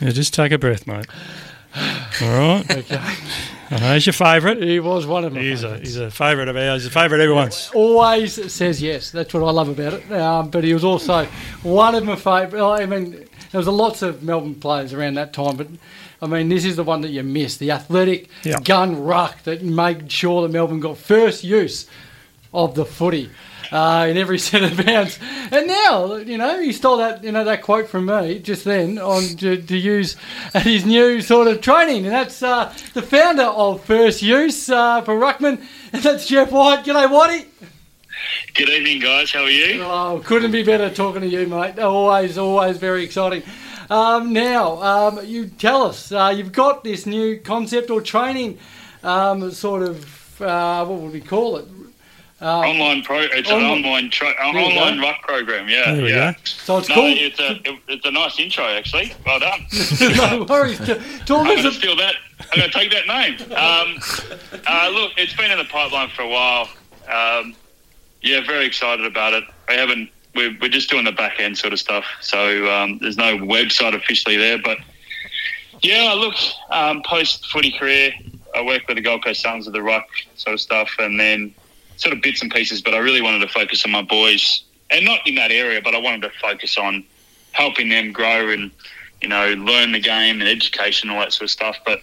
[0.00, 1.06] Yeah, just take a breath, mate.
[2.22, 2.64] All right.
[2.78, 3.00] Okay.
[3.70, 4.62] I know he's your favourite.
[4.62, 6.84] He was one of my He's a, he's a favourite of ours.
[6.84, 7.70] He's a favourite everyone's.
[7.74, 9.10] always says yes.
[9.10, 10.10] That's what I love about it.
[10.10, 11.26] Um, but he was also
[11.62, 12.80] one of my favourite.
[12.82, 15.66] I mean, there was a lots of Melbourne players around that time, but
[16.22, 17.58] I mean, this is the one that you missed.
[17.58, 18.58] The athletic Yeah.
[18.60, 21.86] gun ruck that made sure that Melbourne got first use
[22.54, 23.28] of the footy.
[23.70, 25.18] Uh, in every set of bounds,
[25.50, 28.98] and now you know he stole that you know that quote from me just then
[28.98, 30.16] on to, to use
[30.54, 35.02] at his new sort of training, and that's uh, the founder of First Use uh,
[35.02, 36.84] for Ruckman, and that's Jeff White.
[36.84, 37.46] G'day, Whitey.
[38.54, 39.30] Good evening, guys.
[39.30, 39.82] How are you?
[39.82, 41.78] Oh, couldn't be better talking to you, mate.
[41.78, 43.42] Always, always very exciting.
[43.90, 48.58] Um, now, um, you tell us, uh, you've got this new concept or training,
[49.02, 51.66] um, sort of, uh, what would we call it?
[52.40, 53.18] Um, Online pro.
[53.22, 54.58] It's an Online- online tra- uh, go.
[54.60, 55.68] online ruck program.
[55.68, 56.32] Yeah, There we yeah.
[56.32, 56.38] go.
[56.44, 57.16] so it's No, called.
[57.18, 59.12] it's a it, it's a nice intro actually.
[59.26, 59.66] Well done.
[60.16, 60.78] no worries.
[61.26, 62.14] Talk I'm going to steal that.
[62.52, 63.40] I'm going to take that name.
[63.52, 63.98] Um,
[64.68, 66.68] uh, look, it's been in the pipeline for a while.
[67.12, 67.56] Um,
[68.22, 69.42] yeah, very excited about it.
[69.68, 70.08] I haven't.
[70.36, 72.04] We're, we're just doing the back end sort of stuff.
[72.20, 74.78] So um, there's no website officially there, but
[75.82, 76.34] yeah, look,
[76.70, 78.12] um, post footy career,
[78.54, 81.52] I worked with the Gold Coast Suns of the ruck sort of stuff, and then
[81.98, 82.80] sort of bits and pieces.
[82.80, 85.94] But I really wanted to focus on my boys, and not in that area, but
[85.94, 87.04] I wanted to focus on
[87.52, 88.70] helping them grow and
[89.20, 91.76] you know learn the game and education, all that sort of stuff.
[91.84, 92.00] But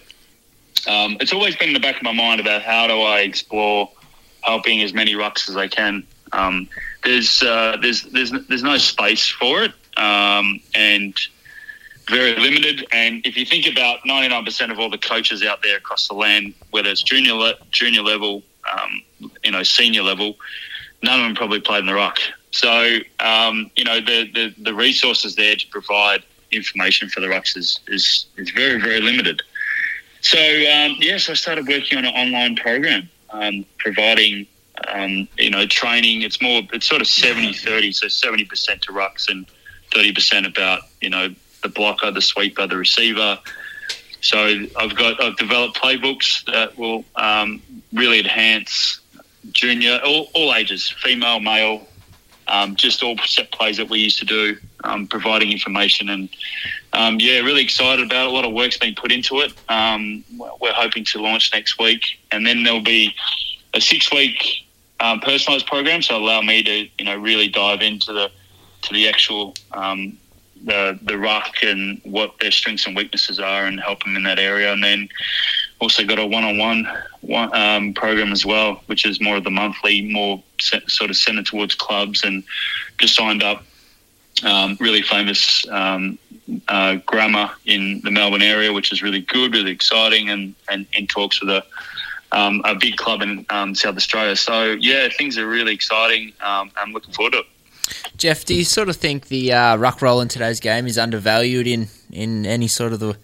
[0.88, 3.90] um, it's always been in the back of my mind about how do I explore
[4.42, 6.06] helping as many rucks as I can.
[6.32, 6.70] Um,
[7.04, 11.18] there's uh, there's there's there's no space for it, um, and
[12.10, 12.86] very limited.
[12.92, 16.54] And if you think about 99% of all the coaches out there across the land,
[16.70, 19.02] whether it's junior le- junior level, um,
[19.44, 20.36] you know, senior level,
[21.04, 22.18] none of them probably played in the ruck.
[22.52, 27.58] So um, you know, the, the the resources there to provide information for the rucks
[27.58, 29.42] is is, is very very limited.
[30.22, 34.48] So um, yes, I started working on an online program, um, providing
[34.88, 36.22] um, you know training.
[36.22, 39.46] It's more it's sort of 70-30, so seventy percent to rucks and
[39.94, 43.38] thirty percent about you know the blocker, the sweeper, the receiver.
[44.26, 47.62] So I've got I've developed playbooks that will um,
[47.94, 49.00] really enhance
[49.52, 51.88] junior all, all ages, female, male,
[52.48, 56.30] um, just all set plays that we used to do, um, providing information and
[56.94, 58.30] um, yeah, really excited about it.
[58.30, 59.54] A lot of work's been put into it.
[59.68, 60.24] Um,
[60.62, 63.14] we're hoping to launch next week, and then there'll be
[63.74, 64.66] a six-week
[65.02, 68.32] um, personalised program, so allow me to you know really dive into the
[68.84, 70.18] to the actual um,
[70.66, 74.40] the the ruck and what their strengths and weaknesses are, and help them in that
[74.40, 74.74] area.
[74.74, 75.10] And then
[75.80, 76.88] also got a one-on-one
[77.22, 81.18] one, um, program as well, which is more of the monthly, more set, sort of
[81.18, 82.44] centered towards clubs, and
[82.98, 83.64] just signed up
[84.44, 86.18] um, really famous um,
[86.68, 91.08] uh, grammar in the Melbourne area, which is really good, really exciting, and, and in
[91.08, 91.64] talks with a
[92.32, 94.36] um, a big club in um, South Australia.
[94.36, 96.34] So yeah, things are really exciting.
[96.42, 97.46] Um, I'm looking forward to it.
[98.18, 101.68] Jeff, do you sort of think the uh, ruck roll in today's game is undervalued
[101.68, 103.18] in, in any sort of the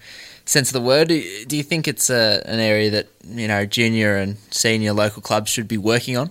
[0.45, 1.07] sense of the word?
[1.07, 5.49] Do you think it's a, an area that you know junior and senior local clubs
[5.49, 6.29] should be working on?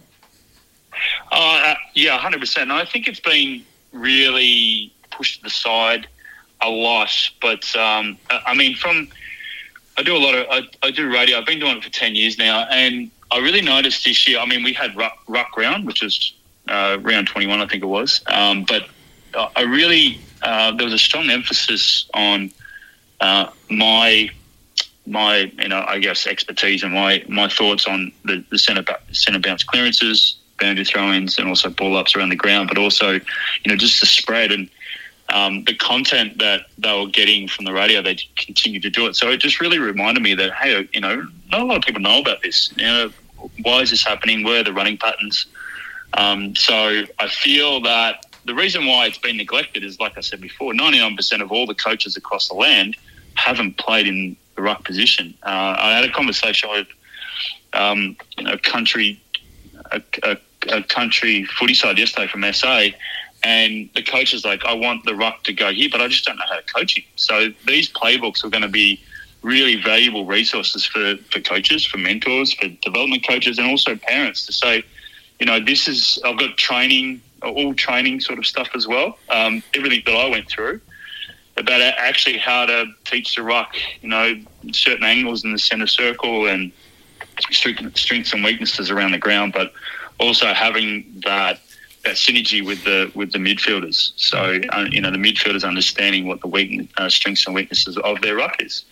[1.32, 2.70] Uh, yeah, hundred percent.
[2.70, 6.06] I think it's been really pushed to the side
[6.60, 7.10] a lot.
[7.40, 9.08] But um, I mean, from
[9.96, 11.38] I do a lot of I, I do radio.
[11.38, 14.38] I've been doing it for ten years now, and I really noticed this year.
[14.38, 16.34] I mean, we had ruck, ruck round, which was
[16.70, 18.22] uh, round twenty one, I think it was.
[18.26, 18.86] Um, but
[19.34, 22.50] I I really uh, there was a strong emphasis on
[23.20, 24.30] uh, my
[25.06, 29.40] my you know I guess expertise and my my thoughts on the, the centre centre
[29.40, 33.20] bounce clearances, boundary throw-ins, and also ball ups around the ground, but also you
[33.66, 34.70] know just the spread and
[35.28, 38.02] um, the content that they were getting from the radio.
[38.02, 41.26] They continued to do it, so it just really reminded me that hey, you know,
[41.50, 42.72] not a lot of people know about this.
[42.76, 43.12] You know,
[43.62, 44.44] why is this happening?
[44.44, 45.46] Where are the running patterns?
[46.14, 50.40] Um, so I feel that the reason why it's been neglected is, like I said
[50.40, 52.96] before, 99% of all the coaches across the land
[53.34, 55.34] haven't played in the ruck position.
[55.42, 56.88] Uh, I had a conversation with
[57.72, 58.16] um,
[58.62, 59.22] country,
[59.92, 60.36] a, a,
[60.68, 62.88] a country footy side yesterday from SA,
[63.42, 66.24] and the coach is like, I want the ruck to go here, but I just
[66.24, 67.04] don't know how to coach him.
[67.16, 69.00] So these playbooks are going to be
[69.42, 74.52] really valuable resources for, for coaches, for mentors, for development coaches, and also parents to
[74.52, 74.82] say,
[75.40, 79.18] you know, this is, I've got training, all training sort of stuff as well.
[79.30, 80.80] Um, everything that I went through
[81.56, 84.38] about actually how to teach the ruck, you know,
[84.72, 86.70] certain angles in the centre circle and
[87.50, 89.72] strengths and weaknesses around the ground, but
[90.18, 91.60] also having that
[92.04, 94.12] that synergy with the with the midfielders.
[94.16, 98.36] So uh, you know the midfielders understanding what the uh, strengths and weaknesses of their
[98.36, 98.84] ruck is.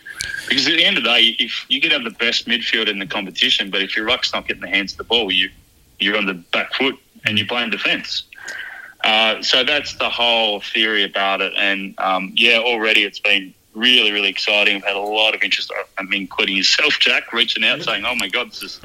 [0.49, 2.99] Because at the end of the day, if you could have the best midfield in
[2.99, 5.49] the competition, but if your ruck's not getting the hands of the ball, you
[5.99, 8.25] you're on the back foot and you're playing defence.
[9.05, 11.53] Uh, so that's the whole theory about it.
[11.57, 14.77] And um, yeah, already it's been really, really exciting.
[14.77, 18.15] I've had a lot of interest, I mean, including yourself, Jack, reaching out saying, "Oh
[18.17, 18.81] my God, this is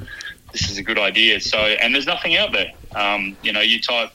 [0.52, 2.72] this is a good idea." So, and there's nothing out there.
[2.96, 4.12] Um, you know, you type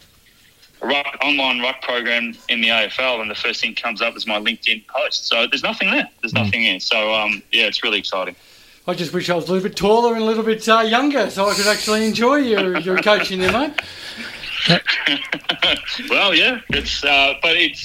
[0.81, 4.39] ruck, online ruck program in the AFL, and the first thing comes up is my
[4.39, 5.27] LinkedIn post.
[5.27, 6.09] So there's nothing there.
[6.23, 6.45] There's Mm.
[6.45, 6.79] nothing there.
[6.81, 8.37] So um, yeah, it's really exciting.
[8.89, 11.29] I just wish I was a little bit taller and a little bit uh, younger
[11.29, 13.53] so I could actually enjoy your, your coaching there,
[14.69, 14.81] mate.
[16.09, 17.83] well, yeah, it's uh, but it's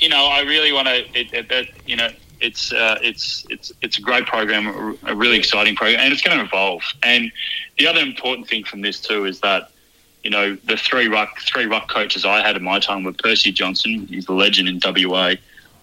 [0.00, 2.08] you know I really want to you know
[2.40, 6.38] it's uh, it's it's it's a great program, a really exciting program, and it's going
[6.38, 6.82] to evolve.
[7.02, 7.30] And
[7.78, 9.72] the other important thing from this too is that
[10.24, 13.52] you know the three ruck three ruck coaches I had in my time were Percy
[13.52, 15.34] Johnson, he's a legend in WA,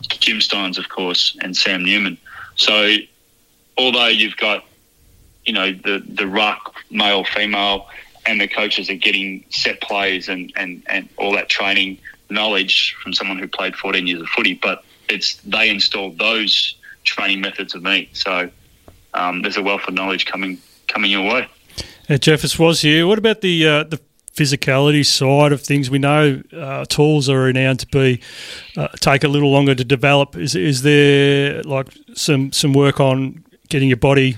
[0.01, 2.17] Jim Stynes, of course, and Sam Newman.
[2.55, 2.97] So
[3.77, 4.65] although you've got
[5.45, 7.87] you know the the ruck male female
[8.25, 11.97] and the coaches are getting set plays and, and, and all that training
[12.29, 17.41] knowledge from someone who played 14 years of footy, but it's they installed those training
[17.41, 18.09] methods of me.
[18.13, 18.49] So
[19.13, 20.57] um, there's a wealth of knowledge coming
[20.87, 21.47] coming your way.
[22.09, 23.05] Uh, Jeffers was here.
[23.07, 23.99] What about the uh, the
[24.33, 25.91] physicality side of things?
[25.91, 28.21] We know uh, tools are renowned to be
[28.75, 30.35] uh, take a little longer to develop.
[30.35, 34.37] Is is there like some some work on getting your body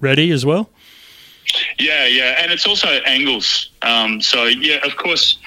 [0.00, 0.70] ready as well?
[1.78, 3.70] Yeah, yeah, and it's also angles.
[3.82, 5.38] Um, so yeah, of course,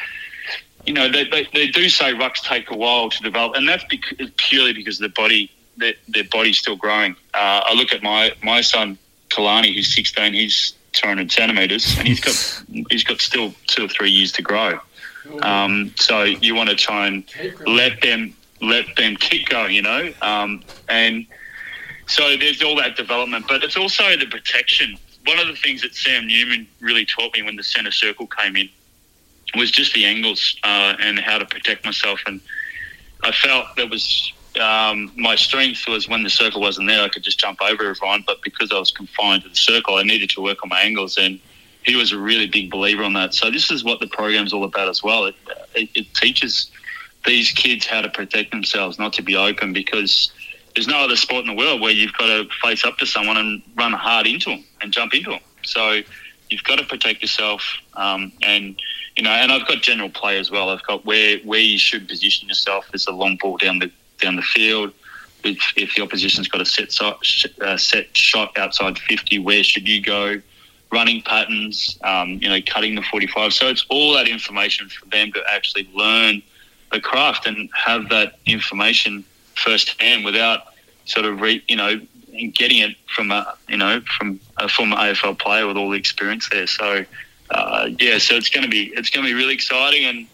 [0.86, 3.84] you know they, they, they do say rucks take a while to develop, and that's
[3.86, 7.16] bec- purely because the body their, their body's still growing.
[7.34, 8.98] Uh, I look at my my son
[9.30, 10.34] Kalani, who's 16.
[10.34, 14.80] He's 200 centimeters, and he's got he's got still two or three years to grow.
[15.44, 17.24] Um, so you want to try and
[17.68, 21.26] let them let them keep going, you know, um, and
[22.12, 24.98] so there's all that development, but it's also the protection.
[25.26, 28.58] One of the things that Sam Newman really taught me when the centre circle came
[28.58, 28.70] in
[29.56, 32.20] was just the angles uh, and how to protect myself.
[32.26, 32.42] And
[33.24, 37.24] I felt that was um, my strength was when the circle wasn't there, I could
[37.24, 38.26] just jump over everyone.
[38.28, 41.18] But because I was confined to the circle, I needed to work on my angles.
[41.18, 41.40] And
[41.84, 43.34] he was a really big believer on that.
[43.34, 45.26] So this is what the program's all about as well.
[45.26, 45.36] It,
[45.76, 46.70] it, it teaches
[47.26, 50.34] these kids how to protect themselves, not to be open because
[50.76, 53.38] there's no other sport in the world where you've got to face up to someone
[53.38, 55.42] and run hard into them and jump into them.
[55.64, 56.02] So
[56.50, 57.64] you've got to protect yourself.
[57.96, 58.80] Um, and
[59.16, 60.70] you know, and I've got general play as well.
[60.70, 64.36] I've got where where you should position yourself as a long ball down the down
[64.36, 64.94] the field.
[65.44, 67.18] If, if the opposition's got a set so-
[67.62, 70.40] uh, set shot outside 50, where should you go?
[70.92, 73.52] Running patterns, um, you know, cutting the 45.
[73.52, 76.44] So it's all that information for them to actually learn
[76.92, 79.26] the craft and have that information
[79.56, 80.62] firsthand without
[81.06, 82.00] sort of re, you know
[82.54, 86.50] getting it from a you know from a former AFL player with all the experience
[86.50, 86.68] there.
[86.68, 87.06] So
[87.50, 90.28] uh, yeah, so it's going to be it's going to be really exciting, and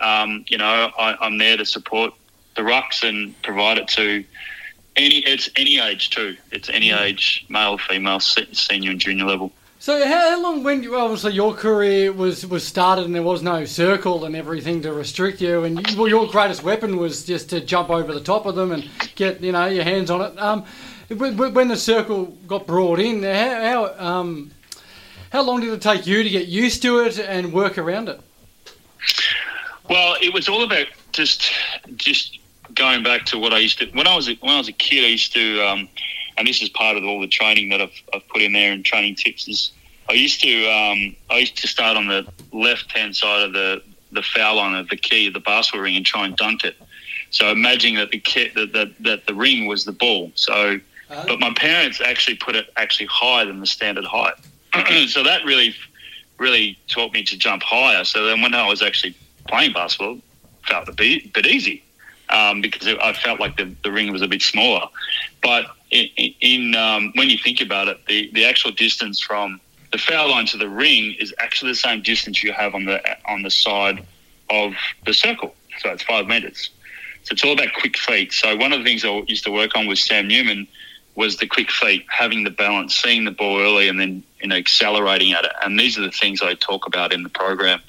[0.00, 2.14] um, you know I, I'm there to support
[2.56, 4.24] the rucks and provide it to
[4.96, 6.36] any it's any age too.
[6.50, 9.52] It's any age, male, female, senior and junior level.
[9.82, 13.42] So how, how long when you, obviously your career was, was started and there was
[13.42, 17.50] no circle and everything to restrict you and you, well, your greatest weapon was just
[17.50, 20.38] to jump over the top of them and get you know your hands on it.
[20.38, 20.64] Um,
[21.08, 24.52] when, the circle got brought in, how how, um,
[25.32, 28.20] how long did it take you to get used to it and work around it?
[29.90, 31.50] Well, it was all about just
[31.96, 32.38] just
[32.72, 34.72] going back to what I used to when I was a, when I was a
[34.72, 35.02] kid.
[35.02, 35.88] I used to, um,
[36.36, 38.84] and this is part of all the training that I've, I've put in there and
[38.84, 39.48] training tips.
[39.48, 39.72] Is
[40.08, 43.82] I used to um, I used to start on the left hand side of the
[44.12, 46.76] the foul line of the key of the basketball ring and try and dunk it.
[47.30, 50.32] So imagining that the kit that, that that the ring was the ball.
[50.34, 54.34] So, but my parents actually put it actually higher than the standard height.
[55.08, 55.74] so that really
[56.38, 58.04] really taught me to jump higher.
[58.04, 59.14] So then when I was actually
[59.46, 60.18] playing basketball,
[60.66, 61.84] felt a bit, bit easy
[62.28, 64.86] um, because it, I felt like the, the ring was a bit smaller.
[65.42, 66.08] But in,
[66.40, 69.60] in um, when you think about it, the, the actual distance from
[69.92, 73.00] the foul line to the ring is actually the same distance you have on the
[73.30, 74.04] on the side
[74.50, 74.74] of
[75.04, 75.54] the circle.
[75.80, 76.70] So it's five meters.
[77.24, 78.32] So it's all about quick feet.
[78.32, 80.66] So one of the things I used to work on with Sam Newman
[81.14, 84.56] was the quick feet, having the balance, seeing the ball early, and then you know
[84.56, 85.52] accelerating at it.
[85.62, 87.80] And these are the things I talk about in the program.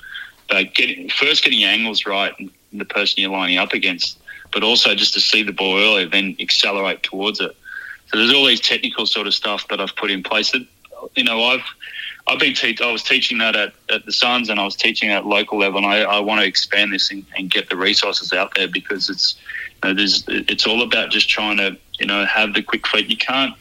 [0.49, 4.19] But getting first getting angles right, and the person you're lining up against,
[4.53, 7.55] but also just to see the ball early, then accelerate towards it.
[8.07, 10.65] So there's all these technical sort of stuff that I've put in place that
[11.15, 11.63] you know I've
[12.27, 15.09] I've been te- I was teaching that at, at the Suns, and I was teaching
[15.09, 18.31] at local level, and I, I want to expand this and, and get the resources
[18.31, 19.35] out there because it's
[19.83, 23.07] you know, there's it's all about just trying to you know have the quick feet.
[23.09, 23.53] You can't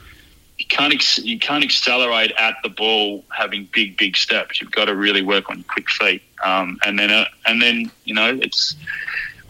[0.59, 4.61] you can't ex- you can't accelerate at the ball having big big steps.
[4.61, 8.15] You've got to really work on quick feet, um, and then uh, and then you
[8.15, 8.77] know it's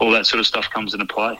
[0.03, 1.39] all that sort of stuff comes into play.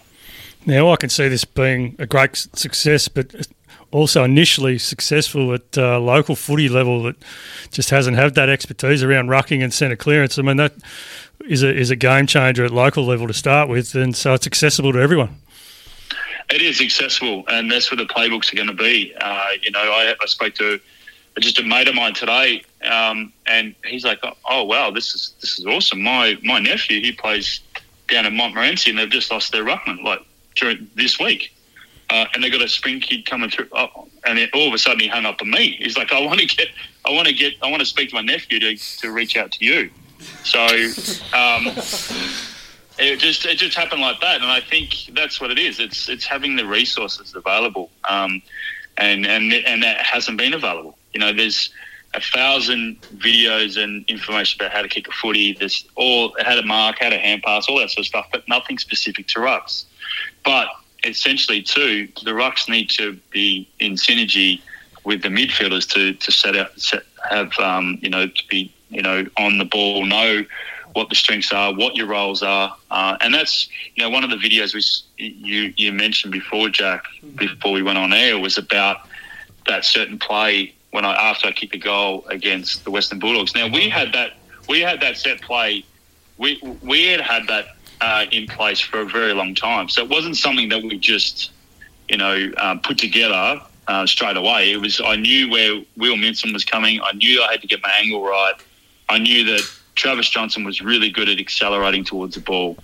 [0.65, 3.47] Now I can see this being a great success, but
[3.91, 7.15] also initially successful at uh, local footy level that
[7.69, 10.39] just hasn't had that expertise around rucking and centre clearance.
[10.39, 10.73] I mean that
[11.47, 14.47] is a is a game changer at local level to start with, and so it's
[14.47, 15.41] accessible to everyone.
[16.49, 19.13] It is accessible, and that's where the playbooks are going to be.
[19.19, 20.79] Uh, you know, I, I spoke to
[21.39, 25.59] just a mate of mine today, um, and he's like, "Oh wow, this is this
[25.59, 27.61] is awesome." My my nephew, he plays
[28.07, 30.21] down in Montmorency, and they've just lost their ruckman like
[30.55, 31.55] during this week,
[32.09, 34.77] uh, and they got a spring kid coming through, oh, and then all of a
[34.77, 35.75] sudden he hung up on me.
[35.79, 36.69] He's like, "I want to get,
[37.05, 39.51] I want to get, I want to speak to my nephew to to reach out
[39.53, 39.89] to you."
[40.43, 40.65] So.
[41.33, 41.71] Um,
[42.99, 45.79] it just it just happened like that, and I think that's what it is.
[45.79, 48.41] It's it's having the resources available, um,
[48.97, 50.97] and and and that hasn't been available.
[51.13, 51.71] You know, there's
[52.13, 55.53] a thousand videos and information about how to kick a footy.
[55.53, 58.47] There's all how to mark, how to hand pass, all that sort of stuff, but
[58.47, 59.85] nothing specific to rucks.
[60.43, 60.67] But
[61.03, 64.61] essentially, too, the rucks need to be in synergy
[65.03, 69.01] with the midfielders to to set out set, have um, you know to be you
[69.01, 70.45] know on the ball, know
[70.93, 74.29] what the strengths are, what your roles are, uh, and that's you know one of
[74.29, 77.05] the videos which you you mentioned before, Jack,
[77.35, 79.07] before we went on air, was about
[79.65, 83.55] that certain play when I after I kicked the goal against the Western Bulldogs.
[83.55, 84.33] Now we had that
[84.69, 85.83] we had that set play,
[86.37, 87.65] we we had had that
[87.99, 91.51] uh, in place for a very long time, so it wasn't something that we just
[92.07, 93.61] you know um, put together.
[93.85, 95.01] Uh, straight away, it was.
[95.03, 97.01] I knew where Will Minson was coming.
[97.01, 98.53] I knew I had to get my angle right.
[99.09, 102.77] I knew that Travis Johnson was really good at accelerating towards the ball.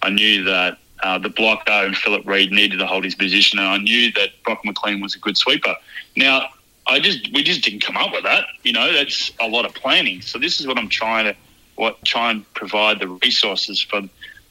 [0.00, 3.68] I knew that uh, the blocker and Philip Reed needed to hold his position, and
[3.68, 5.76] I knew that Brock McLean was a good sweeper.
[6.16, 6.48] Now,
[6.86, 8.44] I just we just didn't come up with that.
[8.62, 10.20] You know, that's a lot of planning.
[10.20, 11.36] So this is what I'm trying to
[11.74, 14.02] what try and provide the resources for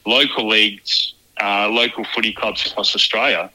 [0.04, 3.50] local leagues, uh, local footy clubs across Australia,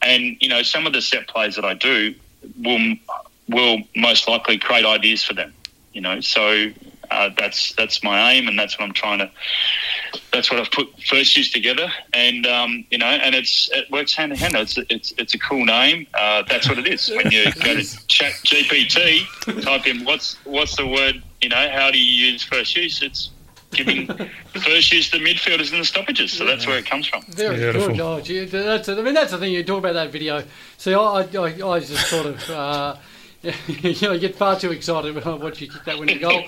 [0.00, 2.14] and you know some of the set plays that I do
[2.62, 2.96] will
[3.48, 5.52] will most likely create ideas for them.
[5.92, 6.70] You know, so
[7.12, 9.30] uh, that's that's my aim, and that's what I'm trying to.
[10.32, 14.14] That's what I've put first use together, and um, you know, and it's it works
[14.14, 14.54] hand in hand.
[14.56, 16.06] It's it's it's a cool name.
[16.14, 17.10] Uh, that's what it is.
[17.10, 21.22] When you go to Chat GPT, type in what's what's the word.
[21.40, 23.02] You know, how do you use first use?
[23.02, 23.30] It's
[23.72, 24.06] giving
[24.54, 26.32] first use to the midfielders and the stoppages.
[26.32, 27.22] So that's where it comes from.
[27.28, 27.88] Very Beautiful.
[27.88, 28.00] good.
[28.00, 30.44] Oh, gee, that's, I mean, that's the thing you talk about that video.
[30.76, 32.96] See, I, I, I just sort of, uh,
[33.66, 36.44] you know, you get far too excited when I watch you kick that winning goal.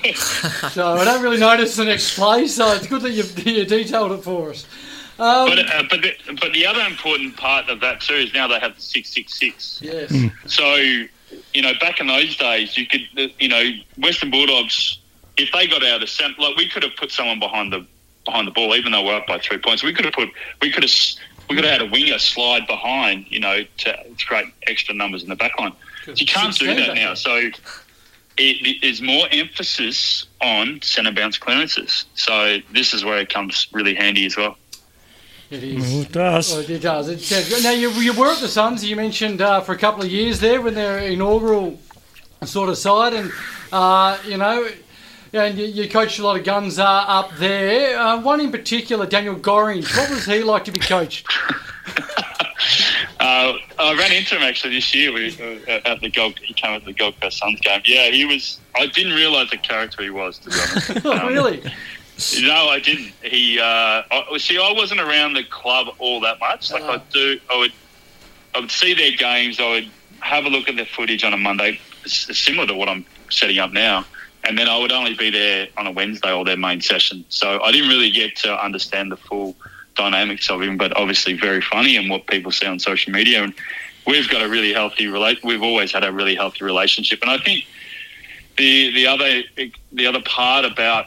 [0.70, 2.46] so I don't really notice the next play.
[2.46, 4.64] So it's good that you've you detailed it for us.
[5.18, 8.46] Um, But uh, but the, but the other important part of that too is now
[8.48, 9.80] they have the six six six.
[9.82, 10.12] yes.
[10.46, 13.02] So, you know, back in those days, you could,
[13.38, 14.98] you know, Western Bulldogs,
[15.36, 17.86] if they got out of centre, like we could have put someone behind the
[18.24, 19.82] behind the ball, even though we're up by three points.
[19.82, 20.30] We could have put,
[20.62, 20.92] we could have,
[21.48, 25.22] we could have had a winger slide behind, you know, to, to create extra numbers
[25.22, 25.72] in the back line.
[26.06, 27.14] You can't do that now.
[27.14, 27.50] So.
[28.36, 32.04] It is more emphasis on centre bounce clearances.
[32.16, 34.56] So this is where it comes really handy as well.
[35.50, 36.52] It Well, it does.
[36.52, 37.08] Oh, it does.
[37.08, 38.84] It says, now you, you were at the Suns.
[38.84, 41.78] You mentioned uh, for a couple of years there when their inaugural
[42.44, 43.30] sort of side, and
[43.72, 44.68] uh, you know,
[45.32, 47.98] and you, you coached a lot of guns uh, up there.
[47.98, 49.96] Uh, one in particular, Daniel Gorringe.
[49.96, 51.28] What was he like to be coached?
[53.24, 55.30] Uh, I ran into him actually this year we,
[55.66, 56.38] uh, at the Gold.
[56.40, 57.80] He came at the Gold Coast Suns game.
[57.86, 58.58] Yeah, he was.
[58.76, 60.38] I didn't realise the character he was.
[60.40, 61.06] To be honest.
[61.06, 61.62] Oh, really?
[62.42, 63.12] No, I didn't.
[63.22, 63.58] He.
[63.58, 66.70] Uh, I, see, I wasn't around the club all that much.
[66.70, 66.92] Like Ah.
[66.94, 67.40] I do.
[67.50, 67.72] I would.
[68.54, 69.58] I would see their games.
[69.58, 69.90] I would
[70.20, 73.58] have a look at their footage on a Monday, s- similar to what I'm setting
[73.58, 74.04] up now.
[74.46, 77.24] And then I would only be there on a Wednesday or their main session.
[77.30, 79.56] So I didn't really get to understand the full
[79.94, 83.42] dynamics of him, but obviously very funny and what people see on social media.
[83.42, 83.54] And
[84.06, 85.40] we've got a really healthy relate.
[85.44, 87.64] We've always had a really healthy relationship, and I think
[88.56, 89.42] the the other
[89.92, 91.06] the other part about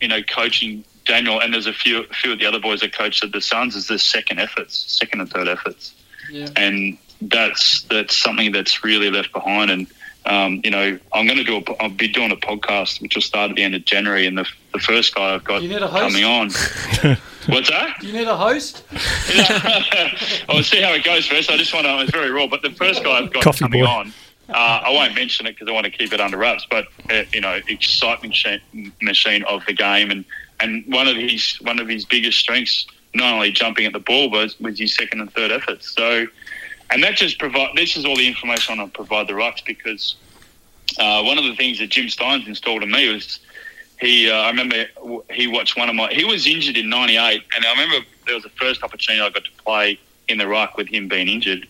[0.00, 2.92] you know coaching Daniel and there's a few a few of the other boys that
[2.92, 5.94] coached at the Suns is the second efforts, second and third efforts,
[6.30, 6.48] Yeah.
[6.56, 9.70] and that's that's something that's really left behind.
[9.70, 9.86] And
[10.26, 13.22] um, you know, I'm going to do a, I'll be doing a podcast which will
[13.22, 15.82] start at the end of January, and the the first guy I've got You need
[15.82, 16.02] a host?
[16.02, 16.50] coming on.
[17.46, 17.96] What's that?
[18.00, 18.84] Do you need a host?
[20.48, 21.50] I'll see how it goes first.
[21.50, 22.00] I just want to.
[22.00, 23.86] It's very raw, but the first guy I've got Coffee coming boy.
[23.86, 24.12] on
[24.48, 24.52] Uh,
[24.84, 26.66] I won't mention it because I want to keep it under wraps.
[26.68, 30.24] But uh, you know, excitement machine, machine of the game, and
[30.60, 34.30] and one of his one of his biggest strengths, not only jumping at the ball,
[34.30, 35.94] but was his second and third efforts.
[35.94, 36.26] So,
[36.94, 37.76] and that just provide.
[37.76, 40.16] This is all the information to provide the rucks because
[40.98, 43.40] uh, one of the things that Jim Stynes installed in me was
[44.00, 44.30] he.
[44.30, 44.86] Uh, I remember
[45.30, 46.12] he watched one of my.
[46.12, 49.44] He was injured in '98, and I remember there was the first opportunity I got
[49.44, 49.98] to play
[50.28, 51.66] in the ruck with him being injured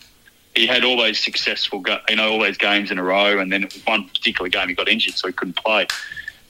[0.55, 3.69] he had all those successful, you know, all those games in a row, and then
[3.85, 5.87] one particular game he got injured, so he couldn't play.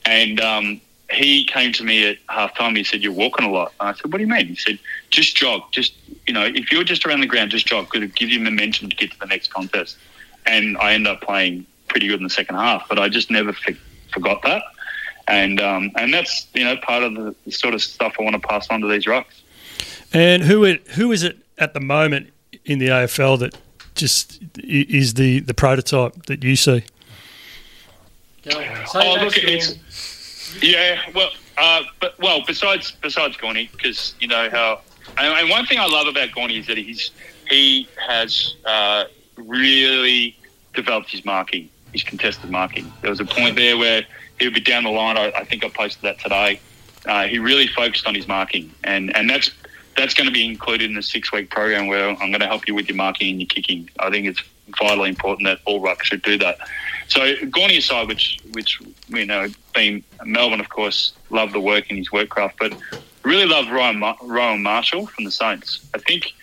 [0.05, 0.79] And um,
[1.11, 2.75] he came to me at half time.
[2.75, 4.79] He said, "You're walking a lot." And I said, "What do you mean?" He said,
[5.09, 5.63] "Just jog.
[5.71, 5.93] Just
[6.27, 8.89] you know, if you're just around the ground, just jog because give gives you momentum
[8.89, 9.97] to get to the next contest."
[10.45, 13.49] And I end up playing pretty good in the second half, but I just never
[13.49, 13.77] f-
[14.13, 14.63] forgot that.
[15.27, 18.47] And um, and that's you know part of the sort of stuff I want to
[18.47, 19.41] pass on to these rucks.
[20.13, 22.31] And who it, who is it at the moment
[22.63, 23.57] in the AFL that
[23.95, 26.83] just is the, the prototype that you see?
[28.47, 34.81] Oh, look, it's, yeah, well, uh, but well, besides besides Gorney, because you know how,
[35.17, 37.11] and, one thing I love about Gorney is that he's
[37.49, 39.05] he has uh,
[39.37, 40.37] really
[40.73, 42.91] developed his marking, his contested marking.
[43.01, 44.05] There was a point there where
[44.39, 45.17] he would be down the line.
[45.17, 46.59] I, I think I posted that today.
[47.05, 49.51] Uh, he really focused on his marking, and and that's
[49.95, 52.67] that's going to be included in the six week program where I'm going to help
[52.67, 53.89] you with your marking and your kicking.
[53.99, 54.41] I think it's
[54.79, 56.57] vitally important that all rucks should do that.
[57.07, 61.97] So Gorney aside, which which you know, being Melbourne, of course, love the work and
[61.97, 62.73] his work craft, but
[63.25, 65.85] really love Rowan Marshall from the Saints.
[65.93, 66.33] I think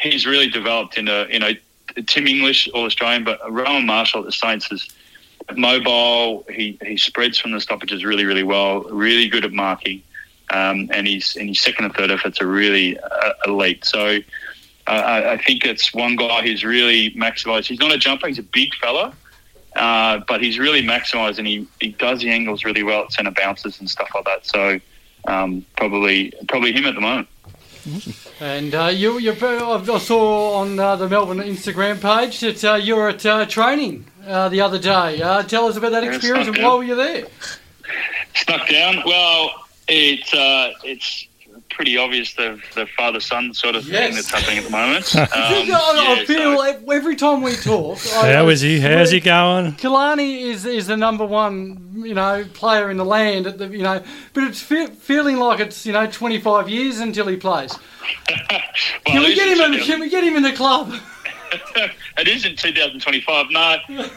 [0.00, 1.52] he's really developed in a you know
[2.06, 4.88] Tim English, all Australian, but Rowan Marshall at the Saints is
[5.56, 6.44] mobile.
[6.50, 8.82] He he spreads from the stoppages really really well.
[8.82, 10.02] Really good at marking
[10.50, 13.84] um, and his and his second and third efforts are really uh, elite.
[13.84, 14.18] So
[14.86, 17.66] uh, I, I, think it's one guy who's really maximised.
[17.66, 19.12] He's not a jumper; he's a big fella,
[19.74, 23.32] uh, but he's really maximised, and he, he does the angles really well at centre
[23.32, 24.46] bounces and stuff like that.
[24.46, 24.80] So
[25.26, 27.28] um, probably probably him at the moment.
[28.40, 32.96] And uh, you, you, I saw on uh, the Melbourne Instagram page that uh, you
[32.96, 35.22] were at uh, training uh, the other day.
[35.22, 37.26] Uh, tell us about that experience and why were you there?
[38.34, 39.02] Stuck down.
[39.06, 39.50] Well,
[39.88, 41.28] it's uh, it's
[41.76, 44.06] pretty obvious the the father son sort of yes.
[44.06, 45.14] thing that's happening at the moment.
[45.26, 46.90] Um, I, feel so.
[46.90, 47.98] every time we talk.
[47.98, 48.80] How is he?
[48.80, 49.72] How's he going?
[49.72, 53.82] Kalani is is the number one you know player in the land at the you
[53.82, 57.76] know, but it's fe- feeling like it's you know twenty five years until he plays.
[58.50, 58.60] well,
[59.04, 59.72] can we get him?
[59.72, 60.94] In, can we get him in the club?
[62.18, 63.50] it is in 2025.
[63.50, 63.76] No,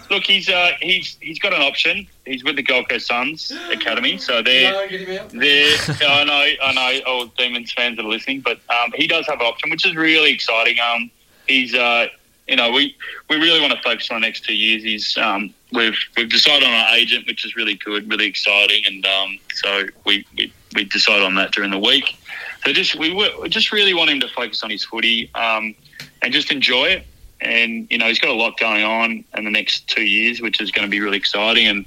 [0.09, 2.07] look, he's uh, he's he's got an option.
[2.25, 5.77] He's with the Gold Coast Suns Academy, so they're no, they're.
[6.01, 9.39] I know, I know, all Demons fans that are listening, but um, he does have
[9.39, 10.77] an option, which is really exciting.
[10.79, 11.11] Um,
[11.47, 12.07] he's uh,
[12.49, 12.95] you know, we
[13.29, 14.83] we really want to focus on the next two years.
[14.83, 19.05] He's um, we've we've decided on our agent, which is really good, really exciting, and
[19.05, 22.17] um, so we, we we decided on that during the week.
[22.65, 25.75] So just we, we just really want him to focus on his footy um,
[26.21, 27.05] and just enjoy it
[27.41, 30.61] and you know he's got a lot going on in the next two years, which
[30.61, 31.67] is going to be really exciting.
[31.67, 31.85] And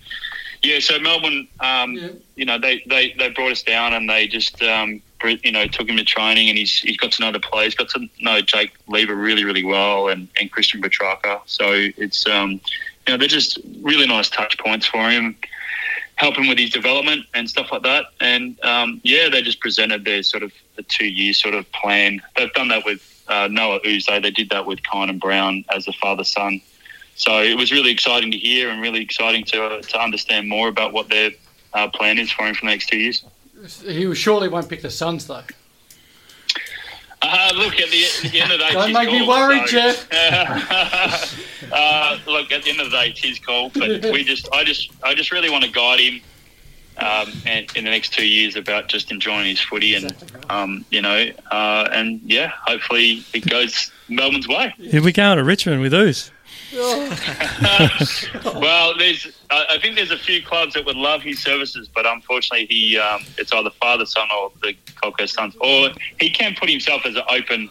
[0.62, 2.08] yeah, so Melbourne, um, yeah.
[2.36, 5.02] you know, they, they they brought us down and they just um,
[5.42, 7.88] you know took him to training, and he's he's got to know the players, got
[7.90, 11.40] to know Jake Lever really really well, and, and Christian Petracca.
[11.46, 12.60] So it's um, you
[13.08, 15.36] know they're just really nice touch points for him.
[16.16, 20.04] Help him with his development and stuff like that, and um, yeah, they just presented
[20.04, 22.22] their sort of the two year sort of plan.
[22.36, 23.00] They've done that with
[23.32, 24.22] uh, Noah Uze.
[24.22, 26.60] They did that with Kynan Brown as a father son.
[27.14, 30.68] So it was really exciting to hear and really exciting to uh, to understand more
[30.68, 31.30] about what their
[31.72, 33.24] uh, plan is for him for the next two years.
[33.84, 35.42] He surely won't pick the Suns though.
[37.24, 39.76] Uh, look, at the, at the, end of the day, don't make me worried, so,
[39.76, 40.08] Jeff.
[41.72, 43.70] uh, look, at the end of the day, it's his call.
[43.70, 46.20] But we just, I just, I just really want to guide him
[47.02, 50.14] um, and in the next two years about just enjoying his footy and
[50.50, 54.74] um, you know uh, and yeah hopefully it goes Melbourne's way.
[54.78, 56.30] If we go to Richmond with those.
[56.72, 62.66] well, there's I think there's a few clubs that would love his services, but unfortunately
[62.66, 66.70] he um, it's either father son or the Gold Coast Suns, or he can put
[66.70, 67.68] himself as an open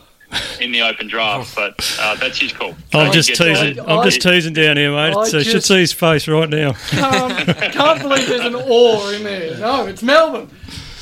[0.60, 2.76] in the open draft, but uh, that's his call.
[2.94, 3.80] I'm just teasing.
[3.80, 5.15] I, I'm just teasing down here, mate.
[5.15, 6.74] I so you should see his face right now.
[6.89, 9.58] Can't, can't believe there's an oar in there.
[9.58, 10.50] No, it's Melbourne.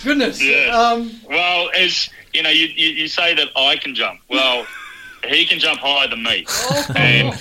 [0.04, 0.42] Goodness.
[0.42, 0.68] Yeah.
[0.68, 4.22] Um, well, as you know, you, you, you, say that I can jump.
[4.30, 4.66] Well,
[5.28, 7.34] he can jump higher than me, oh, and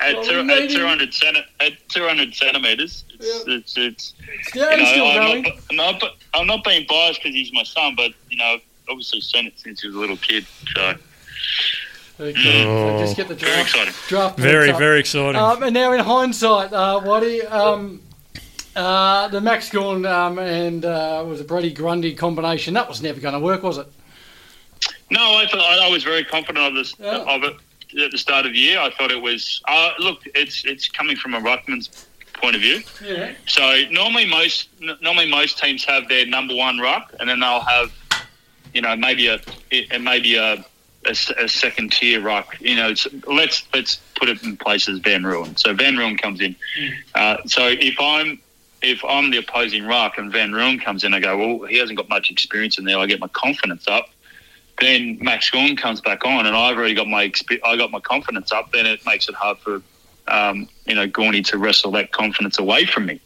[0.00, 3.54] at, well, two, at 200 centi- at 200 centimeters, it's yeah.
[3.54, 4.14] it's, it's,
[4.54, 6.02] yeah, you know, I'm not, I'm not,
[6.34, 9.82] I'm not being biased because he's my son, but you know, obviously seen it since
[9.82, 10.94] he was a little kid, so.
[12.18, 12.64] Okay.
[12.64, 13.68] So just get the Very draft.
[13.74, 13.94] exciting.
[14.08, 15.36] draft Very, very exciting.
[15.40, 18.02] Um, and now, in hindsight, uh, Waddy, um,
[18.76, 23.20] uh, the Max Gawn um, and uh, was a Brodie Grundy combination that was never
[23.20, 23.86] going to work, was it?
[25.10, 27.24] No, I thought I I was very confident of this Yeah.
[27.26, 27.56] of it
[28.00, 28.78] at the start of the year.
[28.78, 29.60] I thought it was.
[29.66, 32.82] Uh, look, it's it's coming from a ruckman's point of view.
[33.04, 33.32] Yeah.
[33.46, 37.60] So normally most n- normally most teams have their number one ruck, and then they'll
[37.60, 37.90] have,
[38.72, 39.40] you know, maybe a
[39.72, 40.64] it, maybe a,
[41.06, 42.60] a a second tier ruck.
[42.60, 42.94] You know,
[43.26, 45.58] let's let's put it in place as Van Rooyen.
[45.58, 46.56] So Van Rooyen comes in.
[47.14, 48.40] Uh, so if I'm
[48.82, 51.98] if I'm the opposing rock and Van Rooyen comes in, I go, well, he hasn't
[51.98, 52.98] got much experience in there.
[52.98, 54.08] I get my confidence up.
[54.80, 57.30] Then Max Gawn comes back on, and I've already got my
[57.64, 58.72] I got my confidence up.
[58.72, 59.82] Then it makes it hard for
[60.28, 63.20] um, you know Gorney to wrestle that confidence away from me.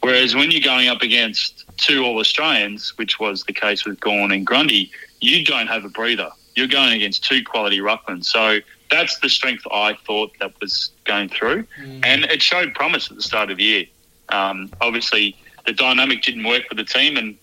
[0.00, 4.32] Whereas when you're going up against two All Australians, which was the case with Gawn
[4.32, 6.30] and Grundy, you don't have a breather.
[6.56, 8.24] You're going against two quality ruckmen.
[8.24, 11.66] So that's the strength I thought that was going through,
[12.04, 13.84] and it showed promise at the start of the year.
[14.28, 15.36] Um, obviously,
[15.66, 17.36] the dynamic didn't work for the team, and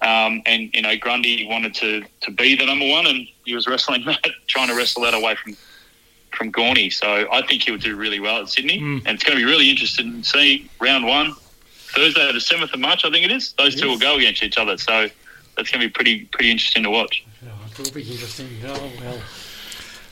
[0.00, 3.66] um, and you know Grundy wanted to to be the number one, and he was
[3.66, 5.56] wrestling that, trying to wrestle that away from
[6.32, 6.92] from Gorney.
[6.92, 8.98] So I think he'll do really well at Sydney, Mm.
[9.06, 11.34] and it's going to be really interesting to see round one
[11.94, 13.54] Thursday, the seventh of March, I think it is.
[13.54, 15.08] Those two will go against each other, so
[15.56, 17.24] that's going to be pretty pretty interesting to watch.
[17.78, 18.48] It'll be interesting.
[18.66, 19.18] Oh, well.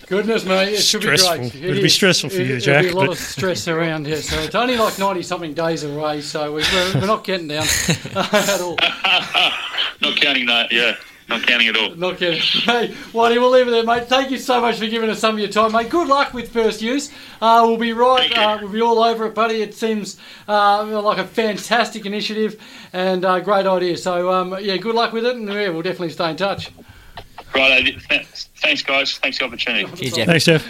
[0.09, 1.33] Goodness me, it should Stressful.
[1.37, 1.55] be great.
[1.65, 1.95] It'll be is.
[1.95, 4.55] stressful for It- you, There'll be Jack, a lot of stress around here, so it's
[4.55, 6.63] only like 90 something days away, so we're,
[6.95, 7.65] we're not getting down
[8.15, 8.77] at all.
[10.03, 10.95] Not counting that, yeah,
[11.29, 11.95] not counting at all.
[11.97, 12.39] Not kidding.
[12.41, 14.05] Hey, Waddy, we'll leave it there, mate.
[14.09, 15.89] Thank you so much for giving us some of your time, mate.
[15.89, 17.11] Good luck with first use.
[17.41, 18.31] Uh, we'll be right.
[18.37, 19.63] Uh, we'll be all over it, buddy.
[19.63, 23.97] It seems uh, like a fantastic initiative and uh, great idea.
[23.97, 26.71] So, um, yeah, good luck with it, and yeah, we'll definitely stay in touch.
[27.55, 28.01] Right,
[28.57, 29.17] thanks, guys.
[29.19, 29.85] Thanks for the opportunity.
[29.97, 30.27] Cheers, Jeff.
[30.27, 30.67] Thanks, Jeff.